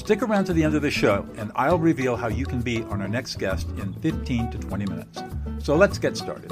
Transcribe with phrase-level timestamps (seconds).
[0.00, 2.82] Stick around to the end of the show, and I'll reveal how you can be
[2.84, 5.22] on our next guest in 15 to 20 minutes.
[5.58, 6.48] So let's get started.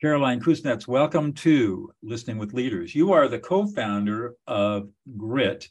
[0.00, 2.92] Caroline Kusnetz, welcome to Listening with Leaders.
[2.92, 5.68] You are the co founder of Gryt,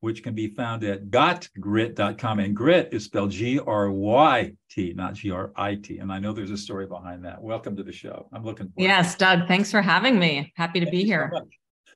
[0.00, 2.38] which can be found at gotgryt.com.
[2.38, 5.98] And Gryt is spelled G R Y T, not G R I T.
[5.98, 7.42] And I know there's a story behind that.
[7.42, 8.28] Welcome to the show.
[8.32, 8.88] I'm looking forward.
[8.88, 10.52] Yes, Doug, thanks for having me.
[10.54, 11.32] Happy to Thank be here.
[11.34, 11.42] So,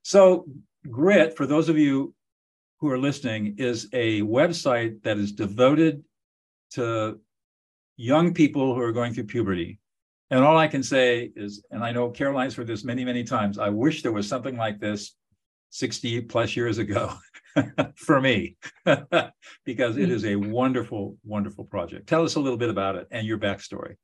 [0.07, 0.47] so,
[0.89, 2.15] Gryt, for those of you
[2.79, 6.05] who are listening, is a website that is devoted
[6.75, 7.19] to
[7.97, 9.81] young people who are going through puberty.
[10.31, 13.59] And all I can say is, and I know Caroline's heard this many, many times,
[13.59, 15.17] I wish there was something like this
[15.71, 17.13] 60 plus years ago.
[17.97, 18.55] for me
[19.65, 22.07] because it is a wonderful, wonderful project.
[22.07, 23.97] Tell us a little bit about it and your backstory.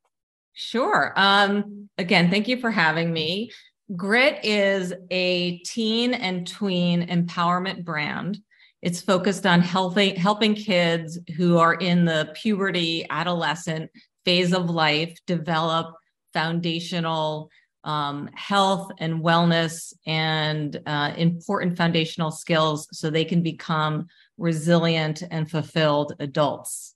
[0.51, 1.13] Sure.
[1.15, 3.51] Um, again, thank you for having me.
[3.91, 8.39] GRYT is a teen and tween empowerment brand.
[8.81, 13.91] It's focused on helping helping kids who are in the puberty, adolescent
[14.25, 15.95] phase of life develop
[16.33, 17.49] foundational
[17.83, 25.51] um, health and wellness and uh, important foundational skills so they can become resilient and
[25.51, 26.92] fulfilled adults.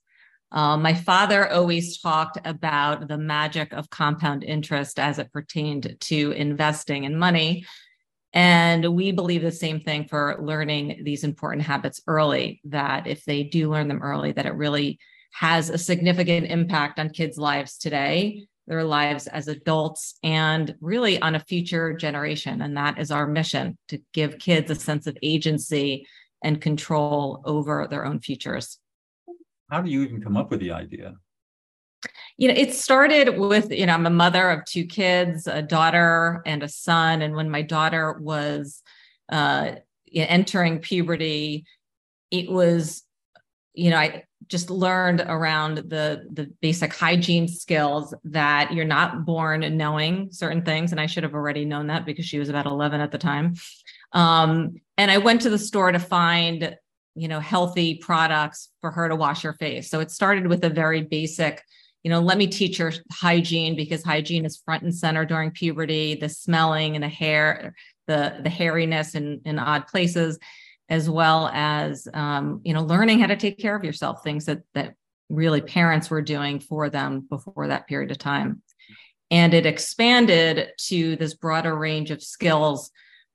[0.50, 6.32] Uh, my father always talked about the magic of compound interest as it pertained to
[6.32, 7.64] investing in money.
[8.32, 13.42] And we believe the same thing for learning these important habits early, that if they
[13.42, 14.98] do learn them early, that it really
[15.32, 21.34] has a significant impact on kids' lives today their lives as adults and really on
[21.34, 22.60] a future generation.
[22.60, 26.06] And that is our mission to give kids a sense of agency
[26.44, 28.78] and control over their own futures.
[29.70, 31.14] How do you even come up with the idea?
[32.36, 36.42] You know, it started with, you know, I'm a mother of two kids, a daughter
[36.46, 37.22] and a son.
[37.22, 38.82] And when my daughter was
[39.28, 39.72] uh,
[40.14, 41.66] entering puberty,
[42.30, 43.02] it was,
[43.74, 49.76] you know, I just learned around the the basic hygiene skills that you're not born
[49.76, 53.00] knowing certain things and i should have already known that because she was about 11
[53.00, 53.54] at the time
[54.12, 56.76] um, and i went to the store to find
[57.20, 59.90] you know healthy products for her to wash her face.
[59.90, 61.62] So it started with a very basic
[62.02, 66.14] you know let me teach her hygiene because hygiene is front and center during puberty
[66.14, 67.74] the smelling and the hair
[68.06, 70.38] the the hairiness in, in odd places
[70.88, 74.62] as well as um, you know learning how to take care of yourself things that
[74.74, 74.94] that
[75.28, 78.62] really parents were doing for them before that period of time.
[79.30, 82.90] And it expanded to this broader range of skills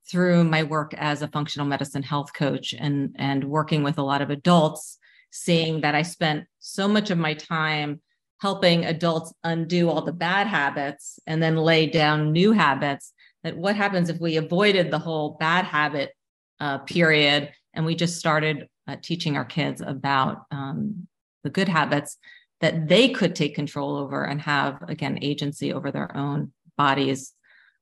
[0.09, 4.21] through my work as a functional medicine health coach and and working with a lot
[4.21, 4.97] of adults
[5.31, 8.01] seeing that i spent so much of my time
[8.39, 13.75] helping adults undo all the bad habits and then lay down new habits that what
[13.75, 16.11] happens if we avoided the whole bad habit
[16.59, 17.51] uh, period.
[17.73, 21.07] And we just started uh, teaching our kids about um,
[21.43, 22.17] the good habits
[22.61, 27.33] that they could take control over and have, again, agency over their own bodies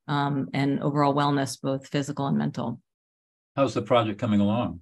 [0.07, 2.79] um, and overall wellness, both physical and mental.
[3.55, 4.81] How's the project coming along?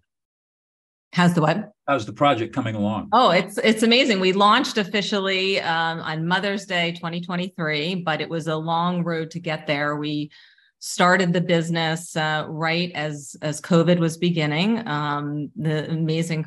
[1.13, 1.71] How's the what?
[1.87, 3.09] How's the project coming along?
[3.11, 4.19] Oh, it's it's amazing.
[4.19, 9.39] We launched officially um, on Mother's Day 2023, but it was a long road to
[9.39, 9.95] get there.
[9.95, 10.29] We
[10.77, 14.87] started the business uh, right as as COVID was beginning.
[14.87, 16.45] Um, the amazing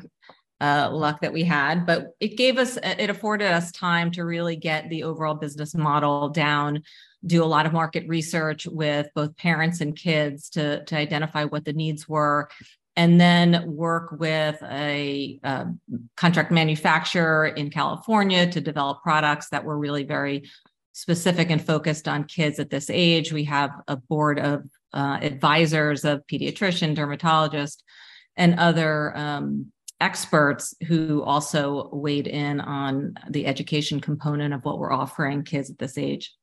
[0.61, 4.55] uh, luck that we had, but it gave us it afforded us time to really
[4.55, 6.83] get the overall business model down.
[7.25, 11.65] Do a lot of market research with both parents and kids to to identify what
[11.65, 12.49] the needs were,
[12.95, 15.65] and then work with a, a
[16.15, 20.49] contract manufacturer in California to develop products that were really very
[20.91, 23.33] specific and focused on kids at this age.
[23.33, 27.83] We have a board of uh, advisors of pediatrician, dermatologist,
[28.35, 34.91] and other um, experts who also weighed in on the education component of what we're
[34.91, 36.33] offering kids at this age.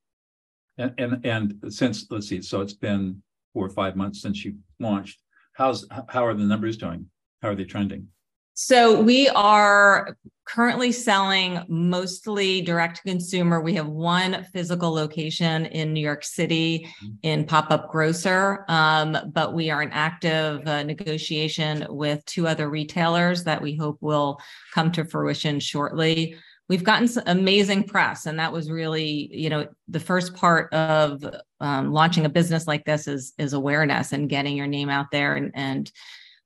[0.77, 3.21] And and, and since let's see, so it's been
[3.53, 5.19] four or five months since you launched.
[5.53, 7.07] How's how are the numbers doing?
[7.41, 8.07] How are they trending?
[8.53, 13.61] So we are currently selling mostly direct to consumer.
[13.61, 17.13] We have one physical location in New York City mm-hmm.
[17.23, 22.69] in pop up grocer, um, but we are in active uh, negotiation with two other
[22.69, 24.39] retailers that we hope will
[24.73, 26.35] come to fruition shortly.
[26.71, 31.21] We've gotten some amazing press, and that was really, you know, the first part of
[31.59, 35.35] um, launching a business like this is is awareness and getting your name out there
[35.35, 35.91] and and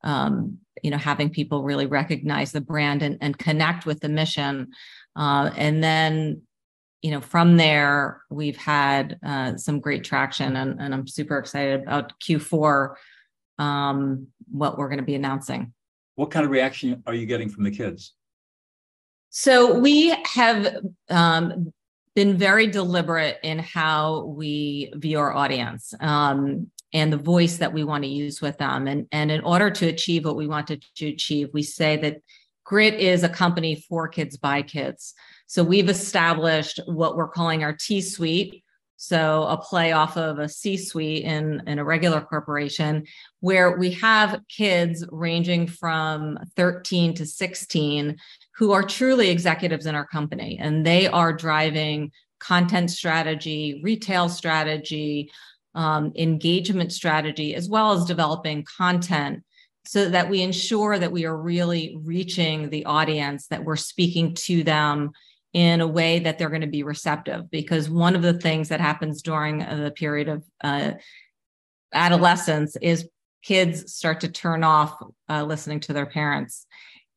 [0.03, 4.71] um, you know having people really recognize the brand and, and connect with the mission.
[5.15, 6.41] Uh, and then
[7.03, 11.83] you know from there we've had uh, some great traction and, and i'm super excited
[11.83, 12.95] about q4
[13.59, 15.71] um, what we're going to be announcing.
[16.15, 18.15] What kind of reaction are you getting from the kids
[19.37, 20.77] so we have
[21.09, 21.73] um,
[22.15, 25.93] been very deliberate in how we view our audience.
[25.99, 28.87] Um, and the voice that we want to use with them.
[28.87, 32.21] And, and in order to achieve what we wanted to achieve, we say that
[32.63, 35.13] Gryt is a company for kids by kids.
[35.47, 38.63] So we've established what we're calling our T suite.
[38.95, 43.03] So a play off of a C suite in, in a regular corporation,
[43.41, 48.15] where we have kids ranging from 13 to 16
[48.57, 50.57] who are truly executives in our company.
[50.59, 55.31] And they are driving content strategy, retail strategy,
[55.73, 59.43] um, engagement strategy, as well as developing content
[59.85, 64.63] so that we ensure that we are really reaching the audience, that we're speaking to
[64.63, 65.11] them
[65.53, 67.49] in a way that they're going to be receptive.
[67.51, 70.91] Because one of the things that happens during the period of uh,
[71.93, 73.07] adolescence is
[73.43, 74.97] kids start to turn off
[75.29, 76.65] uh, listening to their parents.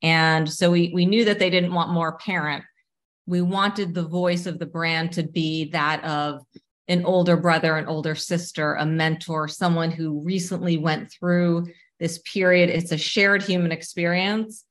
[0.02, 2.64] And so we, we knew that they didn't want more parent.
[3.26, 6.42] We wanted the voice of the brand to be that of
[6.88, 11.66] an older brother, an older sister, a mentor, someone who recently went through
[12.00, 12.70] this period.
[12.70, 14.64] It's a shared human experience.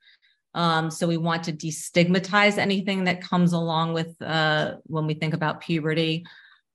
[0.55, 5.35] Um, so we want to destigmatize anything that comes along with uh, when we think
[5.35, 6.25] about puberty.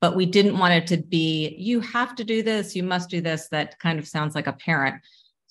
[0.00, 3.20] But we didn't want it to be, you have to do this, you must do
[3.20, 3.48] this.
[3.48, 5.02] That kind of sounds like a parent.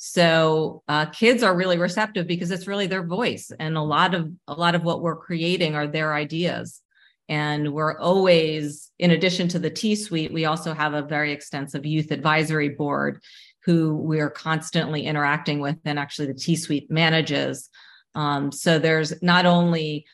[0.04, 4.32] So uh, kids are really receptive because it's really their voice, and a lot of
[4.48, 6.82] a lot of what we're creating are their ideas.
[7.30, 11.86] And we're always, in addition to the T suite, we also have a very extensive
[11.86, 13.22] youth advisory board
[13.66, 17.70] who we're constantly interacting with, and actually the T suite manages.
[18.16, 20.08] Um, so there's not only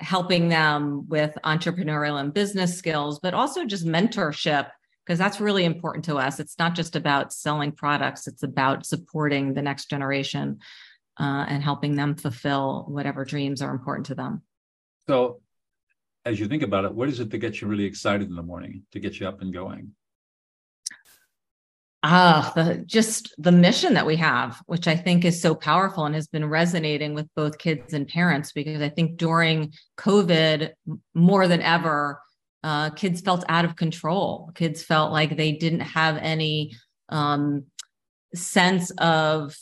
[0.00, 4.68] helping them with entrepreneurial and business skills, but also just mentorship,
[5.04, 6.40] because that's really important to us.
[6.40, 10.60] It's not just about selling products, it's about supporting the next generation
[11.20, 14.42] uh, and helping them fulfill whatever dreams are important to them.
[15.06, 15.40] So
[16.24, 18.42] as you think about it, what is it that gets you really excited in the
[18.42, 19.92] morning to get you up and going?
[22.06, 26.14] Ah, the, just the mission that we have, which I think is so powerful and
[26.14, 30.72] has been resonating with both kids and parents, because I think during COVID,
[31.14, 32.20] more than ever,
[32.64, 34.50] uh, kids felt out of control.
[34.54, 36.74] Kids felt like they didn't have any
[37.10, 37.64] um,
[38.34, 39.54] sense of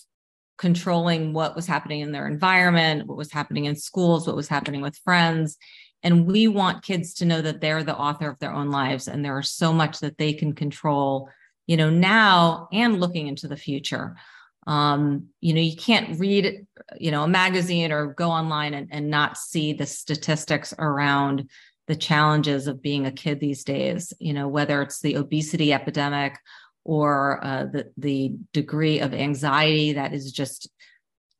[0.56, 4.80] controlling what was happening in their environment, what was happening in schools, what was happening
[4.80, 5.58] with friends.
[6.04, 9.24] And we want kids to know that they're the author of their own lives and
[9.24, 11.28] there is so much that they can control,
[11.66, 14.16] you know, now and looking into the future.
[14.64, 16.66] Um, you know, you can't read,
[17.00, 21.48] you know, a magazine or go online and, and not see the statistics around
[21.88, 26.38] the challenges of being a kid these days, you know, whether it's the obesity epidemic
[26.84, 30.68] or uh, the, the degree of anxiety that is just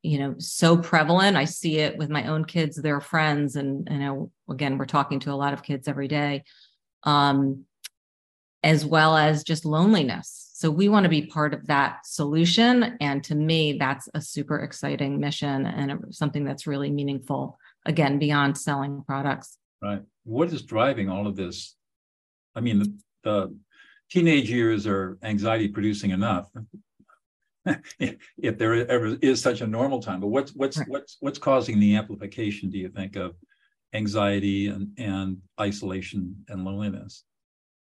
[0.03, 1.37] you know so prevalent.
[1.37, 5.21] I see it with my own kids their friends and you know again we're talking
[5.21, 6.45] to a lot of kids every day
[7.05, 7.65] um,
[8.63, 10.51] as well as just loneliness.
[10.55, 14.59] So we want to be part of that solution and to me that's a super
[14.59, 21.09] exciting mission and something that's really meaningful again beyond selling products right what is driving
[21.09, 21.77] all of this
[22.55, 23.57] i mean the, the
[24.11, 26.51] teenage years are anxiety producing enough
[27.99, 30.21] if there ever is such a normal time.
[30.21, 30.89] But what's what's right.
[30.89, 32.71] what's what's causing the amplification?
[32.71, 33.35] Do you think of
[33.95, 37.25] anxiety and and isolation and loneliness?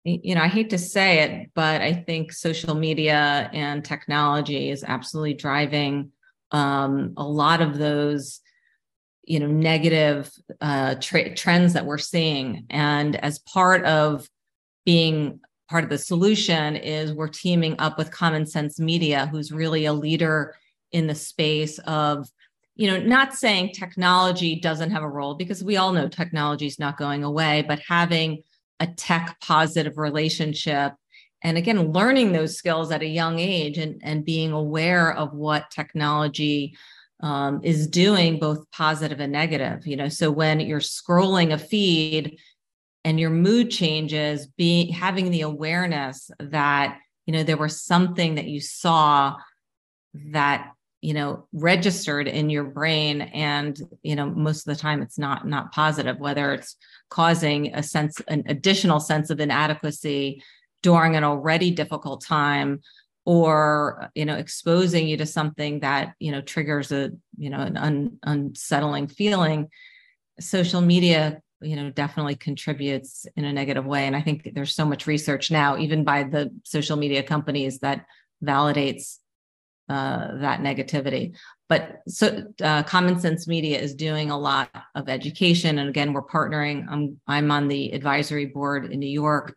[0.04, 4.84] You know, I hate to say it, but I think social media and technology is
[4.84, 6.12] absolutely driving
[6.52, 8.40] um, a lot of those
[9.26, 12.66] you know negative uh, tra- trends that we're seeing.
[12.70, 14.30] And as part of
[14.86, 15.40] being
[15.70, 19.94] part of the solution is we're teaming up with Common Sense Media, who's really a
[19.94, 20.56] leader
[20.92, 22.30] in the space of,
[22.76, 26.80] you know, not saying technology doesn't have a role because we all know technology is
[26.80, 28.44] not going away, but having
[28.80, 30.94] a tech positive relationship
[31.44, 35.72] and again learning those skills at a young age and, and being aware of what
[35.72, 36.76] technology
[37.22, 39.88] um, is doing both positive and negative.
[39.88, 42.40] You know, so when you're scrolling a feed
[43.04, 48.46] and your mood changes, being having the awareness that you know there was something that
[48.46, 49.36] you saw
[50.14, 55.20] that you know registered in your brain and you know most of the time it's
[55.20, 56.76] not not positive whether it's
[57.10, 60.42] causing a sense an additional sense of inadequacy
[60.82, 62.82] during an already difficult time
[63.26, 67.76] or you know exposing you to something that you know triggers a you know an
[67.76, 69.68] un, unsettling feeling
[70.40, 74.06] social media you know definitely contributes in a negative way.
[74.06, 78.06] And i think there's so much research now even by the social media companies that
[78.44, 79.18] validates
[79.88, 81.36] uh, that negativity.
[81.70, 85.78] But so uh, common sense media is doing a lot of education.
[85.78, 86.86] And again we're partnering.
[86.90, 89.56] I'm i'm on the advisory board in new york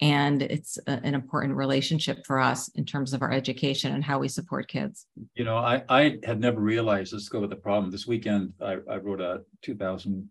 [0.00, 4.18] and it's a, an important relationship for us in terms of our education and how
[4.18, 5.06] we support kids.
[5.34, 7.90] You know i i had never realized let's go with the problem.
[7.90, 10.28] This weekend i, I wrote a 2000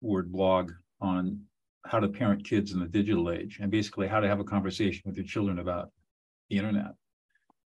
[0.00, 1.40] word blog on
[1.86, 5.02] how to parent kids in the digital age and basically how to have a conversation
[5.04, 5.90] with your children about
[6.50, 6.92] the internet.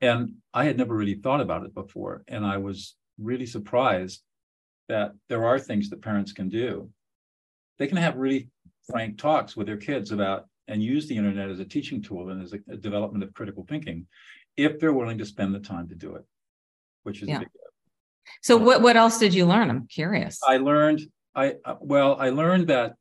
[0.01, 4.23] And i had never really thought about it before and i was really surprised
[4.89, 6.91] that there are things that parents can do.
[7.79, 8.49] They can have really
[8.91, 12.43] frank talks with their kids about and use the internet as a teaching tool and
[12.43, 14.07] as a, a development of critical thinking
[14.57, 16.25] if they're willing to spend the time to do it,
[17.03, 17.41] which is yeah.
[18.43, 19.71] So what what else did you learn?
[19.71, 20.39] I'm curious.
[20.47, 21.01] I learned
[21.35, 22.95] I uh, well I learned that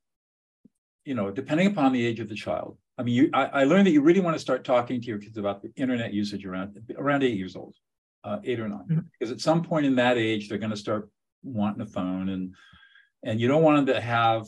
[1.06, 2.78] you know depending upon the age of the child.
[2.98, 5.18] I mean, you, I, I, learned that you really want to start talking to your
[5.18, 7.74] kids about the internet usage around around eight years old,
[8.24, 9.00] uh, eight or 9 mm-hmm.
[9.18, 11.10] because at some point in that age they're going to start
[11.42, 12.54] wanting a phone and
[13.24, 14.46] and you don't want them to have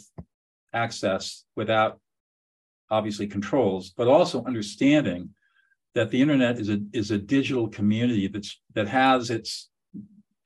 [0.73, 1.99] access without
[2.93, 5.29] obviously controls, but also understanding
[5.95, 9.69] that the internet is a is a digital community that's that has its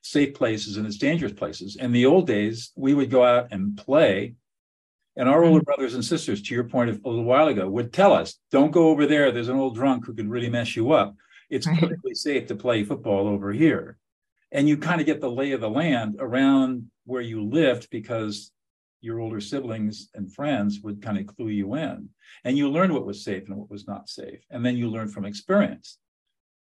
[0.02, 1.76] safe places and its dangerous places.
[1.76, 4.34] In the old days, we would go out and play,
[5.16, 5.64] and our older mm-hmm.
[5.64, 8.88] brothers and sisters, to your point a little while ago, would tell us, "Don't go
[8.88, 9.30] over there.
[9.30, 11.14] There's an old drunk who could really mess you up.
[11.50, 13.98] It's perfectly safe to play football over here."
[14.50, 18.50] And you kind of get the lay of the land around where you lived because
[19.00, 22.08] your older siblings and friends would kind of clue you in.
[22.44, 25.08] And you learn what was safe and what was not safe and then you learn
[25.08, 25.98] from experience.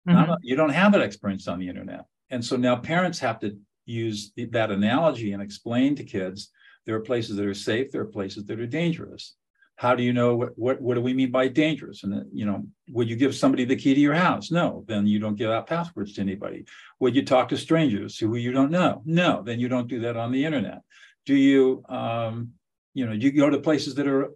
[0.09, 0.33] Mm-hmm.
[0.43, 2.07] you don't have that experience on the internet.
[2.31, 6.51] And so now parents have to use the, that analogy and explain to kids
[6.87, 9.37] there are places that are safe there are places that are dangerous.
[9.77, 12.03] How do you know what, what, what do we mean by dangerous?
[12.03, 14.51] And you know would you give somebody the key to your house?
[14.51, 14.85] No.
[14.89, 16.65] Then you don't give out passwords to anybody.
[16.99, 19.03] Would you talk to strangers who you don't know?
[19.05, 19.43] No.
[19.45, 20.81] Then you don't do that on the internet
[21.27, 22.53] do you um,
[22.95, 24.31] you know you go to places that are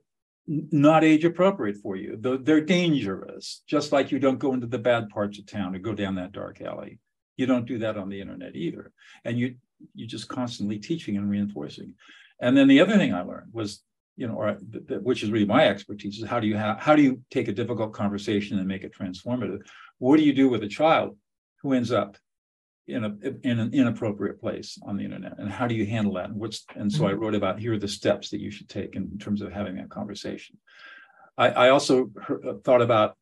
[0.47, 2.17] not age appropriate for you.
[2.21, 5.93] They're dangerous just like you don't go into the bad parts of town or go
[5.93, 7.01] down that dark alley.
[7.37, 8.93] You don't do that on the internet either.
[9.25, 9.57] And you
[9.95, 11.95] you just constantly teaching and reinforcing.
[12.41, 13.83] And then the other thing i learned was
[14.17, 14.53] you know or
[15.03, 17.93] which is really my expertise is how do you how do you take a difficult
[17.93, 19.67] conversation and make it transformative?
[19.99, 21.17] What do you do with a child
[21.63, 22.17] who ends up
[22.89, 23.13] in a
[23.43, 26.27] in an inappropriate place on the internet and how do you handle that?
[26.27, 27.21] And what's and so i mm-hmm.
[27.21, 29.91] wrote about here are the steps that you should take in terms of having that
[29.91, 30.57] conversation.
[31.37, 33.17] I, I also heard, uh, thought about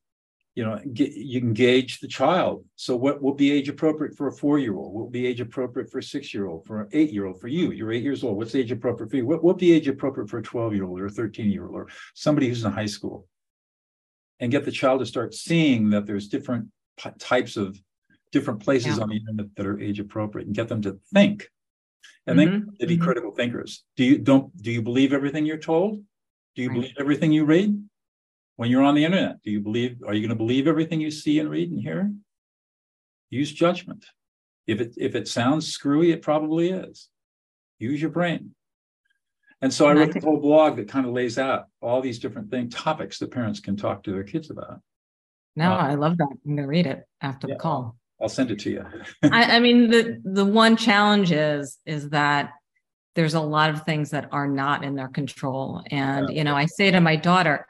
[0.55, 2.65] you know get, you can gauge the child.
[2.77, 5.41] So what will be age appropriate for a four year old what will be age
[5.41, 7.73] appropriate for a six year old for an eight year old for you?
[7.73, 8.37] You're eight years old.
[8.37, 9.27] What's age appropriate for you?
[9.27, 11.75] What will be age appropriate for a 12 year old or a 13 year old
[11.75, 13.27] or somebody who's in high school?
[14.41, 16.69] And get the child to start seeing that there's different
[17.19, 17.79] types of
[18.35, 19.03] different places yeah.
[19.05, 21.49] on the internet that are age appropriate and get them to think.
[22.27, 22.51] And mm-hmm.
[22.51, 23.05] then to be mm-hmm.
[23.05, 23.85] critical thinkers.
[23.97, 26.03] Do you don't do you believe everything you're told?
[26.57, 26.75] Do you right.
[26.75, 27.71] believe everything you read?
[28.57, 31.13] When you're on the internet do you believe are you going to believe everything you
[31.13, 32.13] see and read and hear?
[33.31, 34.05] Use judgment.
[34.67, 37.09] If it if it sounds screwy it probably is.
[37.79, 38.55] Use your brain.
[39.63, 42.51] And so i wrote a whole blog that kind of lays out all these different
[42.51, 44.81] thing topics that parents can talk to their kids about.
[45.55, 46.29] No uh, i love that.
[46.33, 47.55] I'm going to read it after yeah.
[47.55, 48.87] the call I'll send it to you.
[49.23, 52.55] I, I mean, the the one challenge is is that
[53.15, 55.83] there's a lot of things that are not in their control.
[55.91, 56.39] And, yeah.
[56.39, 57.67] you know, I say to my daughter,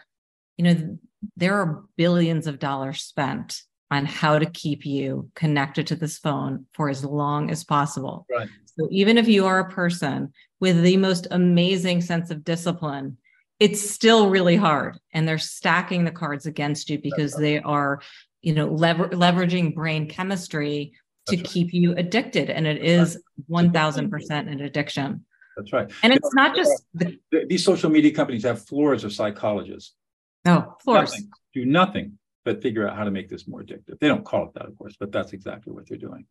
[0.57, 0.99] you know,
[1.37, 6.67] there are billions of dollars spent on how to keep you connected to this phone
[6.73, 8.27] for as long as possible.
[8.31, 8.49] Right.
[8.79, 13.19] So even if you are a person with the most amazing sense of discipline,
[13.61, 14.99] it's still really hard.
[15.13, 17.41] And they're stacking the cards against you because right.
[17.41, 18.01] they are
[18.43, 20.93] you know lever- leveraging brain chemistry
[21.27, 21.45] to right.
[21.45, 23.19] keep you addicted and it is
[23.51, 25.25] 1000% an addiction.
[25.57, 25.91] That's right.
[26.03, 27.19] And it's you know, not just the,
[27.49, 29.95] these social media companies have floors of psychologists.
[30.47, 33.99] Oh floors nothing, do nothing but figure out how to make this more addictive.
[33.99, 36.27] They don't call it that of course but that's exactly what they're doing.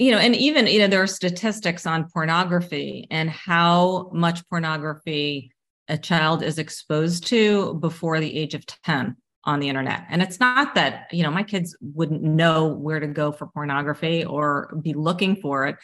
[0.00, 5.50] You know, and even, you know, there are statistics on pornography and how much pornography
[5.88, 10.04] a child is exposed to before the age of 10 on the internet.
[10.10, 14.24] And it's not that, you know, my kids wouldn't know where to go for pornography
[14.24, 15.76] or be looking for it,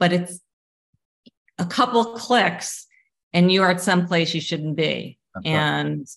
[0.00, 0.40] but it's
[1.58, 2.86] a couple clicks
[3.32, 5.18] and you are at some place you shouldn't be.
[5.34, 6.08] That's and right.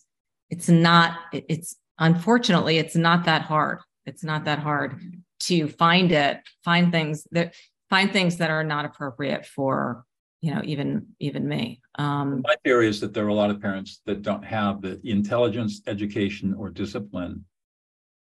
[0.49, 3.79] it's not, it's unfortunately, it's not that hard.
[4.05, 4.99] It's not that hard
[5.41, 7.53] to find it, find things that
[7.89, 10.05] find things that are not appropriate for
[10.41, 13.61] you know even even me um, my theory is that there are a lot of
[13.61, 17.43] parents that don't have the intelligence education or discipline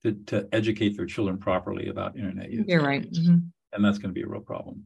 [0.03, 3.37] to, to educate their children properly about internet use you're right mm-hmm.
[3.73, 4.83] and that's going to be a real problem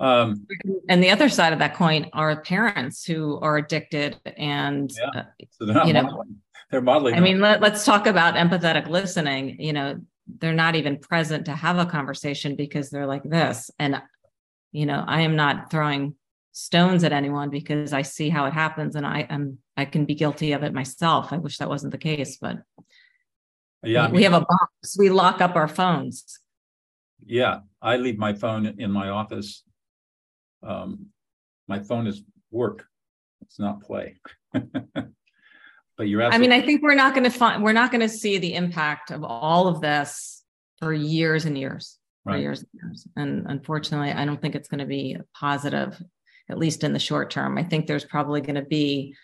[0.00, 0.46] um,
[0.88, 5.20] and the other side of that coin are parents who are addicted and yeah.
[5.20, 6.16] Uh, so they're you modeling.
[6.16, 6.24] know
[6.70, 10.00] they're modeling i mean let, let's talk about empathetic listening you know
[10.38, 14.00] they're not even present to have a conversation because they're like this and
[14.72, 16.14] you know i am not throwing
[16.52, 20.14] stones at anyone because i see how it happens and i am i can be
[20.14, 21.32] guilty of it myself.
[21.32, 22.58] I wish that wasn't the case but
[23.82, 24.96] yeah we, we have a box.
[24.98, 26.24] We lock up our phones.
[27.24, 29.62] Yeah i leave my phone in my office.
[30.62, 31.06] Um
[31.68, 32.86] my phone is work.
[33.42, 34.16] It's not play.
[36.00, 38.00] But you're asking i mean i think we're not going to find we're not going
[38.00, 40.42] to see the impact of all of this
[40.78, 42.40] for years and years for right.
[42.40, 46.00] years and years and unfortunately i don't think it's going to be positive
[46.48, 49.14] at least in the short term i think there's probably going to be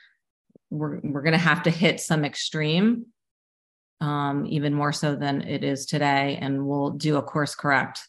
[0.70, 3.06] we're, we're going to have to hit some extreme
[4.00, 8.08] um, even more so than it is today and we'll do a course correct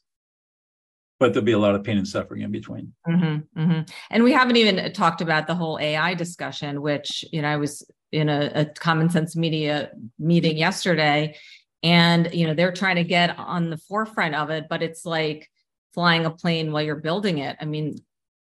[1.20, 2.94] but there'll be a lot of pain and suffering in between.
[3.08, 3.82] Mm-hmm, mm-hmm.
[4.12, 7.84] And we haven't even talked about the whole AI discussion, which you know I was
[8.12, 11.36] in a, a common sense media meeting yesterday
[11.84, 15.50] and you know they're trying to get on the forefront of it but it's like
[15.98, 17.58] flying a plane while you're building it.
[17.60, 17.98] I mean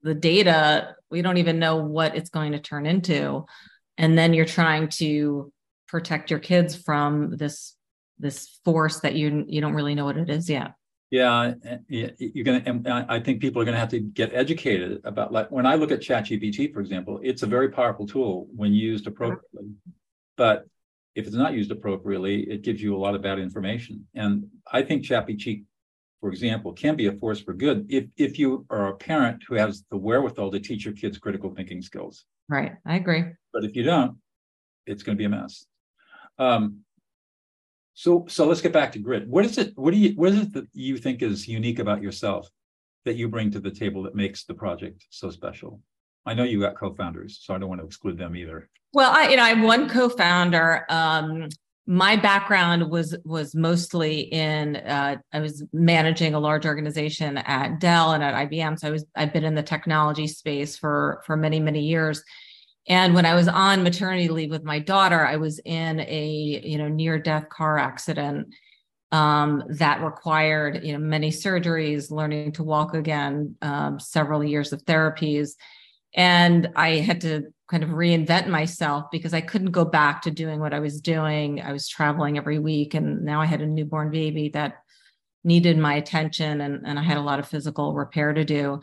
[0.03, 3.45] the data we don't even know what it's going to turn into.
[3.99, 5.53] And then you're trying to
[5.87, 7.77] protect your kids from this
[8.19, 10.73] this force that you you don't really know what it is yet.
[11.11, 15.33] Yeah uh, you're gonna uh, i think people are gonna have to get educated about
[15.33, 19.07] like when i look at chatgpt for example it's a very powerful tool when used
[19.07, 19.69] appropriately.
[20.37, 20.67] But
[21.15, 24.83] if it's not used appropriately it gives you a lot of bad information and i
[24.83, 25.65] think ChatGPT,
[26.21, 29.55] for example can be a force for good if if you are a parent who
[29.55, 33.75] has the wherewithal to teach your kids critical thinking skills right i agree but if
[33.77, 34.17] you don't
[34.87, 35.67] it's going to be a mess
[36.39, 36.81] um,
[37.95, 39.27] so so let's get back to Gryt.
[39.27, 39.73] What is it?
[39.77, 42.49] What do you what is it that you think is unique about yourself
[43.05, 45.81] that you bring to the table that makes the project so special?
[46.27, 48.69] I know you got co-founders, so I don't want to exclude them either.
[48.93, 50.87] Well, I you know I'm one co-founder.
[50.89, 51.49] Um,
[51.87, 58.13] my background was was mostly in uh, I was managing a large organization at Dell
[58.13, 58.79] and at IBM.
[58.79, 62.23] So I was I've been in the technology space for for many many years.
[62.87, 66.79] And when I was on maternity leave with my daughter, I was in a you
[66.79, 68.55] know near death car accident
[69.13, 74.85] um, that required you know many surgeries, learning to walk again, um, several years of
[74.85, 75.51] therapies,
[76.15, 80.61] and I had to kind of reinvent myself because I couldn't go back to doing
[80.61, 81.61] what I was doing.
[81.61, 84.77] I was traveling every week, and now I had a newborn baby that
[85.43, 88.81] needed my attention, and, and I had a lot of physical repair to do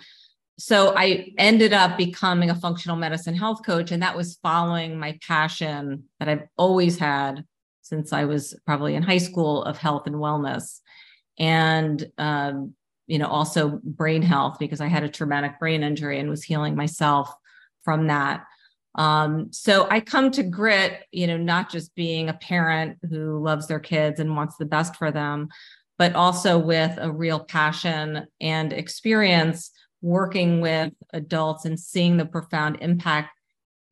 [0.61, 5.17] so I ended up becoming a functional medicine health coach, and that was following my
[5.27, 7.45] passion that I've always had
[7.81, 10.81] since I was probably in high school of health and wellness,
[11.39, 12.75] and um,
[13.11, 16.77] you know also brain health because I had a traumatic brain injury and was healing
[16.77, 17.29] myself
[17.83, 18.45] from that.
[18.95, 23.67] Um, so I come to Gryt, you know, not just being a parent who loves
[23.67, 25.49] their kids and wants the best for them,
[25.97, 29.71] but also with a real passion and experience
[30.01, 33.31] working with adults and seeing the profound impact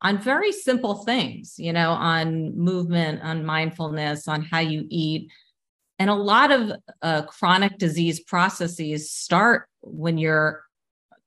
[0.00, 5.30] on very simple things, you know, on movement, on mindfulness, on how you eat.
[6.00, 10.64] And a lot of uh, chronic disease processes start when you're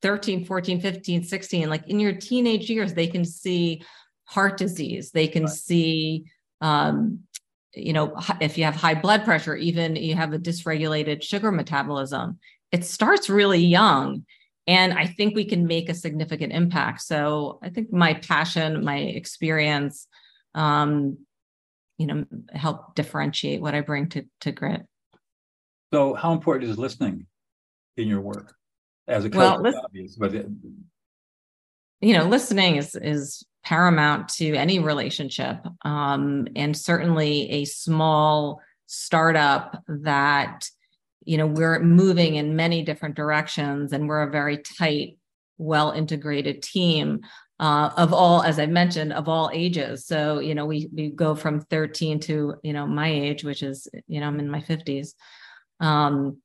[0.01, 1.69] 13, 14, 15, 16.
[1.69, 3.83] Like in your teenage years, they can see
[4.25, 5.53] heart disease, they can right.
[5.53, 6.25] see,
[6.59, 7.19] um,
[7.73, 12.39] you know, if you have high blood pressure, even you have a dysregulated sugar metabolism.
[12.71, 14.25] It starts really young
[14.67, 18.97] and i think we can make a significant impact so i think my passion my
[18.97, 20.07] experience
[20.55, 21.17] um
[22.03, 24.85] you know help differentiate what i bring to to Gryt.
[25.93, 27.27] So how important is listening
[27.95, 28.53] in your work?
[29.07, 30.47] As a coach well, listen, obvious, but it,
[32.01, 39.81] you know listening is is paramount to any relationship um and certainly a small startup
[39.87, 40.69] that
[41.23, 45.17] you know we're moving in many different directions and we're a very tight
[45.57, 47.21] well integrated team
[47.63, 50.05] uh, of all as i mentioned of all ages.
[50.05, 53.87] So you know we we go from 13 to you know my age which is
[54.07, 55.13] you know i'm in my 50s
[55.79, 56.37] um,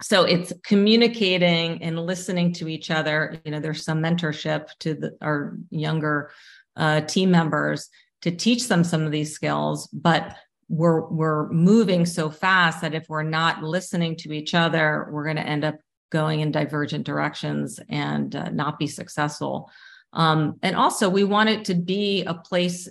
[0.00, 3.40] so it's communicating and listening to each other.
[3.44, 6.30] You know there's some mentorship to the, our younger
[6.76, 7.88] uh, team members
[8.22, 10.36] to teach them some of these skills but
[10.68, 15.42] we're we're moving so fast that if we're not listening to each other we're going
[15.44, 15.76] to end up
[16.10, 19.70] going in divergent directions and uh, not be successful
[20.12, 22.88] um, and also we want it to be a place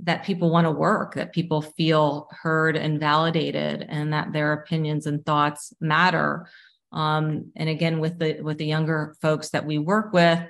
[0.00, 5.06] that people want to work that people feel heard and validated and that their opinions
[5.06, 6.46] and thoughts matter
[6.92, 10.40] um, and again with the with the younger folks that we work with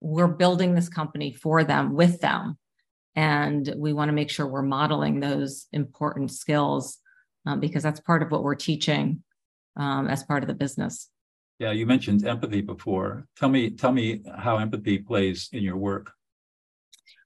[0.00, 2.58] we're building this company for them with them
[3.16, 6.98] and we want to make sure we're modeling those important skills
[7.46, 9.22] um, because that's part of what we're teaching
[9.76, 11.08] um, as part of the business.
[11.60, 13.26] Yeah, you mentioned empathy before.
[13.36, 16.10] Tell me, tell me how empathy plays in your work.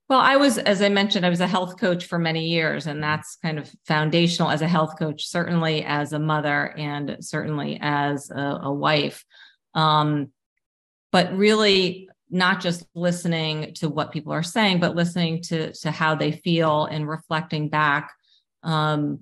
[0.08, 3.00] Well, I was, as I mentioned, I was a health coach for many years, and
[3.00, 8.28] that's kind of foundational as a health coach, certainly as a mother and certainly as
[8.30, 9.24] a, a wife.
[9.72, 10.32] Um,
[11.12, 16.16] but really, not just listening to what people are saying, but listening to, to how
[16.16, 18.12] they feel and reflecting back
[18.64, 19.20] um,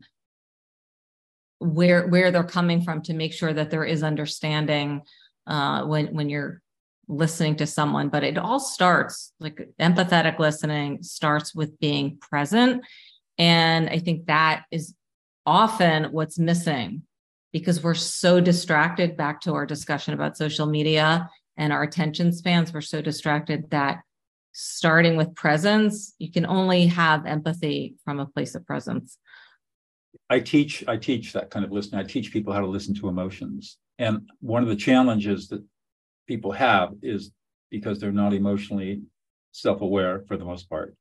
[1.62, 5.02] where where they're coming from to make sure that there is understanding
[5.46, 6.60] uh, when when you're
[7.08, 8.08] listening to someone.
[8.08, 12.84] But it all starts like empathetic listening starts with being present,
[13.38, 14.94] and I think that is
[15.46, 17.02] often what's missing
[17.52, 19.16] because we're so distracted.
[19.16, 24.00] Back to our discussion about social media and our attention spans we're so distracted that
[24.52, 29.18] starting with presence, you can only have empathy from a place of presence.
[30.30, 32.00] I teach I teach that kind of listening.
[32.00, 33.78] I teach people how to listen to emotions.
[33.98, 35.62] And one of the challenges that
[36.26, 37.32] people have is
[37.70, 39.02] because they're not emotionally
[39.52, 40.94] self-aware for the most part.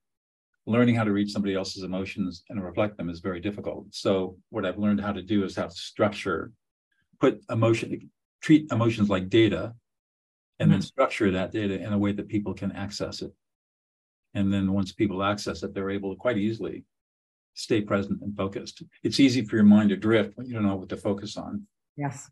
[0.65, 3.85] Learning how to read somebody else's emotions and reflect them is very difficult.
[3.91, 6.51] So what I've learned how to do is how to structure,
[7.19, 9.73] put emotion, treat emotions like data
[10.59, 10.73] and mm-hmm.
[10.73, 13.31] then structure that data in a way that people can access it.
[14.33, 16.83] And then once people access it, they're able to quite easily
[17.53, 18.83] stay present and focused.
[19.03, 21.67] It's easy for your mind to drift when you don't know what to focus on.
[21.97, 22.29] Yes.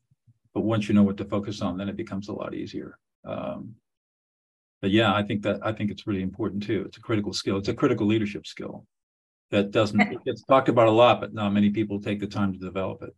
[0.53, 2.97] But once you know what to focus on, then it becomes a lot easier.
[3.25, 3.75] Um,
[4.81, 6.83] but yeah, I think that I think it's really important too.
[6.87, 7.57] It's a critical skill.
[7.57, 8.85] It's a critical leadership skill
[9.51, 12.53] that doesn't it gets talked about a lot, but not many people take the time
[12.53, 13.13] to develop it.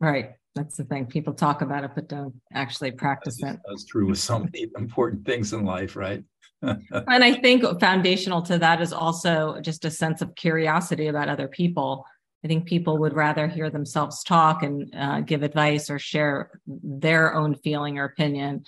[0.00, 0.32] Right.
[0.56, 1.04] That's the thing.
[1.04, 3.60] People talk about it, but don't actually practice that's, it.
[3.68, 6.24] That's true with so many important things in life, right?
[6.62, 11.46] and I think foundational to that is also just a sense of curiosity about other
[11.46, 12.06] people.
[12.42, 17.34] I think people would rather hear themselves talk and uh, give advice or share their
[17.34, 18.64] own feeling or opinion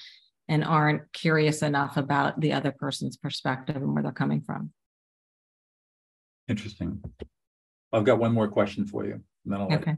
[0.46, 4.72] and aren't curious enough about the other person's perspective and where they're coming from.
[6.48, 7.02] Interesting.
[7.94, 9.22] I've got one more question for you.
[9.50, 9.96] okay.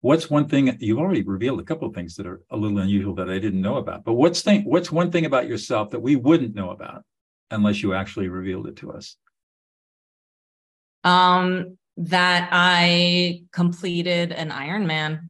[0.00, 3.14] What's one thing you've already revealed a couple of things that are a little unusual
[3.16, 6.16] that I didn't know about, but what's thing what's one thing about yourself that we
[6.16, 7.02] wouldn't know about
[7.50, 9.16] unless you actually revealed it to us?
[11.02, 15.28] Um, that I completed an Ironman.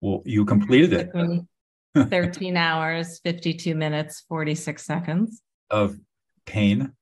[0.00, 1.44] Well, you completed it.
[2.08, 5.98] 13 hours, 52 minutes, 46 seconds of
[6.46, 6.92] pain.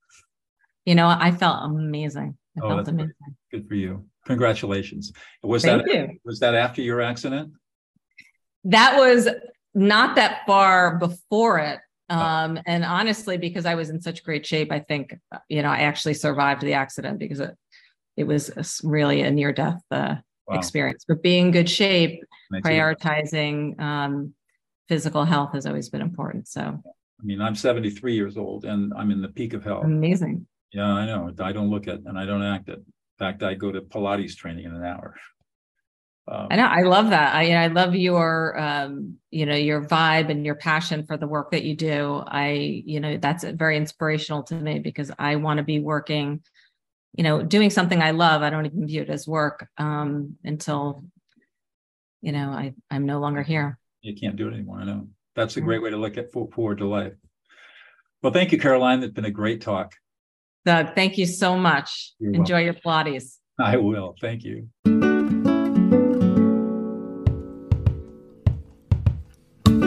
[0.84, 2.36] You know, I felt amazing.
[2.56, 3.14] I oh, felt amazing.
[3.52, 4.09] Good for you.
[4.26, 5.12] Congratulations.
[5.42, 6.18] Was Thank that you.
[6.24, 7.52] was that after your accident?
[8.64, 9.28] That was
[9.74, 11.80] not that far before it.
[12.10, 12.18] Oh.
[12.18, 15.16] Um, and honestly, because I was in such great shape, I think
[15.48, 17.56] you know I actually survived the accident because it
[18.16, 20.56] it was really a near death uh, wow.
[20.56, 21.04] experience.
[21.08, 24.34] But being in good shape, prioritizing um,
[24.88, 26.48] physical health has always been important.
[26.48, 29.84] So, I mean, I'm 73 years old and I'm in the peak of health.
[29.84, 30.46] Amazing.
[30.72, 31.32] Yeah, I know.
[31.40, 32.82] I don't look it and I don't act it
[33.20, 35.14] fact, I go to Pilates training in an hour.
[36.26, 36.66] Um, I know.
[36.66, 37.34] I love that.
[37.34, 41.50] I I love your um, you know your vibe and your passion for the work
[41.50, 42.22] that you do.
[42.26, 46.42] I you know that's very inspirational to me because I want to be working,
[47.14, 48.42] you know, doing something I love.
[48.42, 51.02] I don't even view it as work um, until
[52.20, 53.78] you know I I'm no longer here.
[54.02, 54.78] You can't do it anymore.
[54.80, 55.08] I know.
[55.34, 57.14] That's a great way to look at forward to life.
[58.22, 59.02] Well, thank you, Caroline.
[59.02, 59.94] It's been a great talk.
[60.64, 62.12] Doug, thank you so much.
[62.18, 62.64] You're Enjoy welcome.
[62.66, 63.36] your Pilates.
[63.58, 64.14] I will.
[64.20, 64.68] Thank you.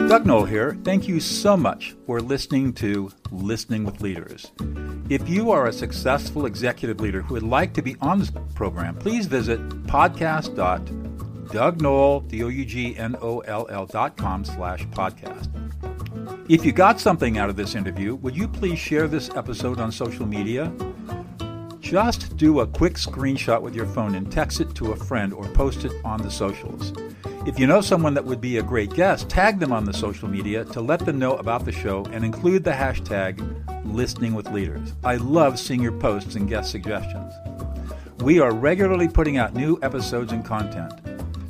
[0.08, 0.76] Doug Noll here.
[0.84, 4.52] Thank you so much for listening to Listening with Leaders.
[5.08, 8.96] If you are a successful executive leader who would like to be on this program,
[8.96, 11.04] please visit podcast.com
[11.52, 15.63] Doug Noll, D-O-U-G-N-O-L-L dot com slash podcast.
[16.46, 19.90] If you got something out of this interview, would you please share this episode on
[19.90, 20.70] social media?
[21.80, 25.48] Just do a quick screenshot with your phone and text it to a friend or
[25.48, 26.92] post it on the socials.
[27.46, 30.28] If you know someone that would be a great guest, tag them on the social
[30.28, 33.40] media to let them know about the show and include the hashtag
[33.90, 34.92] listening with leaders.
[35.02, 37.32] I love seeing your posts and guest suggestions.
[38.18, 40.92] We are regularly putting out new episodes and content.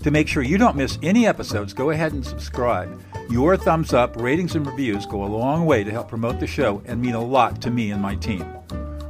[0.04, 3.02] To make sure you don't miss any episodes, go ahead and subscribe.
[3.30, 6.82] Your thumbs up, ratings, and reviews go a long way to help promote the show
[6.84, 8.46] and mean a lot to me and my team.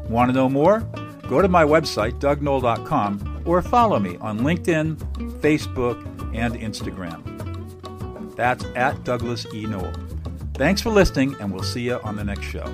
[0.08, 0.80] Want to know more?
[1.28, 4.96] Go to my website, dougnoll.com, or follow me on LinkedIn,
[5.40, 6.02] Facebook,
[6.34, 7.22] and Instagram.
[8.36, 9.66] That's at Douglas E.
[9.66, 9.92] Noll.
[10.54, 12.64] Thanks for listening, and we'll see you on the next show.